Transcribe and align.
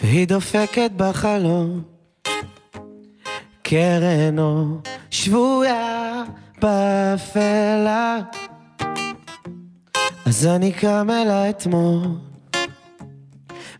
והיא 0.00 0.28
דופקת 0.28 0.90
בחלום. 0.96 1.82
קרן 3.62 4.38
אור 4.38 4.66
שבויה 5.10 6.22
באפלה. 6.62 8.18
אז 10.26 10.46
אני 10.46 10.72
קם 10.72 11.08
אלה 11.10 11.50
אתמול. 11.50 12.02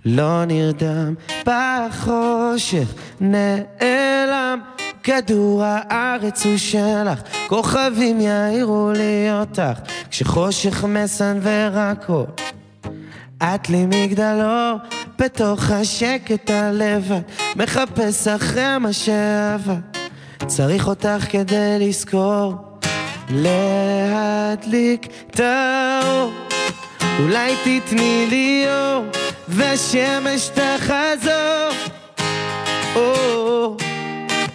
לא 0.05 0.45
נרדם 0.45 1.15
בחושך, 1.47 2.95
נעלם. 3.21 4.61
כדור 5.09 5.63
הארץ 5.65 6.47
הוא 6.47 6.57
שלך, 6.57 7.23
כוכבים 7.47 8.21
יאירו 8.21 8.93
לי 8.97 9.33
אותך, 9.33 9.81
כשחושך 10.11 10.85
מסנוור 10.85 11.79
הכל. 11.79 12.25
את 13.43 13.71
לי 13.71 13.87
מגדלור, 13.87 14.79
בתוך 15.19 15.71
השקט 15.71 16.51
הלבד, 16.51 17.21
מחפש 17.57 18.29
אחרי 18.29 18.79
מה 18.81 18.93
שעבר. 18.93 19.75
צריך 20.47 20.87
אותך 20.89 21.25
כדי 21.31 21.77
לזכור, 21.81 22.55
להדליק 23.31 25.07
את 25.31 25.41
האור. 25.41 26.31
אולי 27.21 27.55
תתני 27.65 28.27
לי 28.31 28.65
אור, 28.69 29.05
והשמש 29.49 30.51
תחזור. 30.55 31.95
או, 32.97 33.77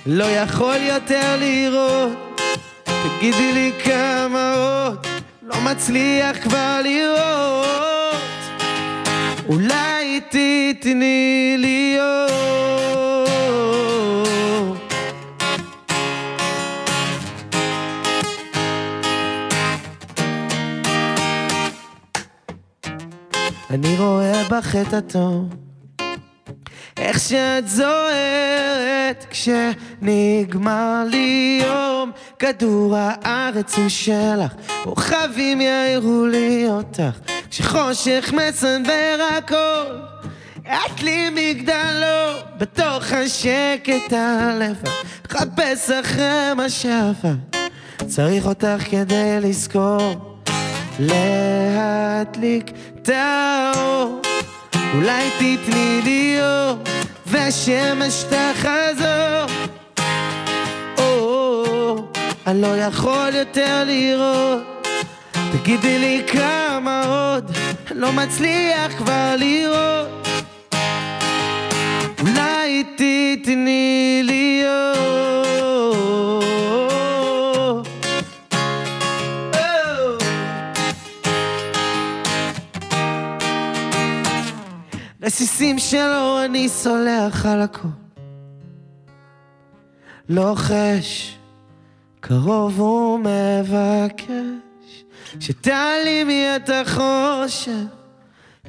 לא 0.05 0.23
יכול 0.23 0.77
יותר 0.81 1.37
לראות, 1.39 2.41
תגידי 2.83 3.53
לי 3.53 3.71
כמה 3.83 4.53
עוד, 4.53 5.07
לא 5.43 5.55
מצליח 5.61 6.37
כבר 6.43 6.79
לראות. 6.83 7.92
אולי 9.53 10.21
תתני 10.29 11.55
לי. 11.57 11.97
אני 23.69 23.97
רואה 23.97 24.43
בך 24.49 24.75
את 24.75 24.93
הטוב, 24.93 25.49
איך 26.97 27.19
שאת 27.19 27.67
זוהרת 27.67 29.25
כשנגמר 29.29 31.03
לי 31.09 31.61
יום. 31.63 32.11
כדור 32.39 32.95
הארץ 32.97 33.77
הוא 33.77 33.89
שלך, 33.89 34.53
כוכבים 34.83 35.61
יאירו 35.61 36.25
לי 36.25 36.65
אותך, 36.69 37.19
כשחושך 37.53 38.33
מסנוור 38.33 39.27
הכל. 39.37 39.97
את 40.63 41.03
לי 41.03 41.29
מגדלו, 41.29 42.39
בתוך 42.57 43.11
השקט 43.11 44.13
הלבד, 44.13 44.89
מחפש 45.25 45.89
אחרי 45.89 46.53
מה 46.55 46.69
שעבר. 46.69 47.33
צריך 48.07 48.45
אותך 48.45 48.83
כדי 48.89 49.39
לזכור, 49.41 50.37
להדליק 50.99 52.71
את 52.95 53.09
האור. 53.09 54.21
אולי 54.93 55.29
תתני 55.37 56.01
לי 56.03 56.37
אור, 56.41 56.77
והשמש 57.25 58.23
תחזור. 58.23 59.53
אני 62.47 62.61
לא 62.61 62.77
יכול 62.77 63.35
יותר 63.35 63.83
לראות. 63.85 64.72
תגידי 65.53 65.99
לי 65.99 66.23
כמה 66.27 67.03
עוד, 67.05 67.51
לא 67.91 68.11
מצליח 68.11 68.97
כבר 68.97 69.35
לראות. 69.37 70.27
אולי 72.21 72.83
תתני 72.83 74.21
לי. 74.23 74.63
או. 74.65 75.03
רסיסים 85.23 85.79
שלו 85.79 86.45
אני 86.45 86.69
סולח 86.69 87.45
על 87.45 87.61
הכל. 87.61 87.87
לוחש, 90.29 91.37
קרוב 92.19 92.79
ומבקש, 92.79 94.29
שתעלימי 95.39 96.45
את 96.55 96.69
החושך, 96.69 97.71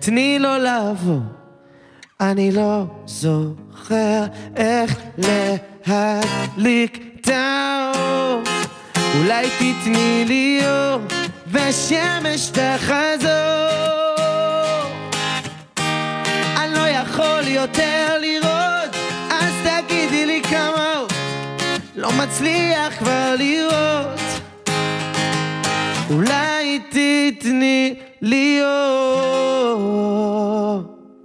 תני 0.00 0.38
לו 0.38 0.58
לעבור. 0.58 1.20
אני 2.20 2.52
לא 2.52 2.84
זוכר 3.06 4.24
איך 4.56 4.96
להדליק 5.86 7.20
את 7.20 7.28
האור. 7.28 8.42
אולי 9.18 9.48
תתני 9.58 10.24
לי 10.28 10.60
אור, 10.66 11.00
ושמש 11.46 12.50
תחזור. 12.50 12.94
אני 16.56 16.74
לא 16.74 16.88
יכול 16.88 17.48
יותר 17.48 18.18
לראות, 18.20 18.96
אז 19.30 19.52
תגידי 19.64 20.26
לי 20.26 20.42
כמה 20.42 20.94
עוד. 20.96 21.12
לא 21.96 22.10
מצליח 22.12 22.98
כבר 22.98 23.34
לראות. 23.38 24.20
אולי 26.74 27.30
תתני 27.38 27.94
לי 28.22 28.60
אור 28.62 29.84